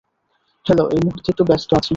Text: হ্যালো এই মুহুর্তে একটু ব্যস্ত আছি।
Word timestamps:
হ্যালো 0.65 0.83
এই 0.89 1.01
মুহুর্তে 1.03 1.29
একটু 1.31 1.43
ব্যস্ত 1.43 1.69
আছি। 1.73 1.89